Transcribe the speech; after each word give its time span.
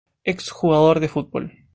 Ex-jugador 0.25 0.99
de 0.99 1.09
fútbol. 1.09 1.45